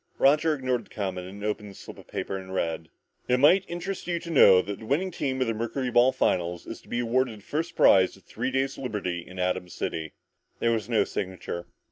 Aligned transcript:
Roger 0.17 0.55
ignored 0.55 0.85
the 0.85 0.89
comment 0.89 1.27
and 1.27 1.43
opened 1.45 1.69
the 1.69 1.75
slip 1.75 1.99
of 1.99 2.07
paper 2.07 2.39
to 2.43 2.51
read:"... 2.51 2.89
It 3.27 3.39
might 3.39 3.65
interest 3.69 4.07
you 4.07 4.17
to 4.21 4.31
know 4.31 4.59
that 4.63 4.79
the 4.79 4.85
winning 4.87 5.11
team 5.11 5.39
of 5.41 5.45
the 5.45 5.53
mercuryball 5.53 6.11
finals 6.11 6.65
is 6.65 6.81
to 6.81 6.89
be 6.89 7.01
awarded 7.01 7.37
a 7.37 7.41
first 7.43 7.75
prize 7.75 8.17
of 8.17 8.23
three 8.23 8.49
days' 8.49 8.79
liberty 8.79 9.19
in 9.19 9.37
Atom 9.37 9.69
City...." 9.69 10.13
There 10.57 10.71
was 10.71 10.89
no 10.89 11.03
signature. 11.03 11.67